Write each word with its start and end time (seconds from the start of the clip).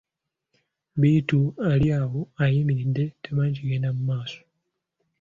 Bittu 0.99 1.39
ali 1.71 1.87
awo 2.01 2.21
ayimiridde 2.43 3.03
tamanyi 3.23 3.55
kigenda 3.59 3.89
mu 3.95 4.01
maaso. 4.09 4.41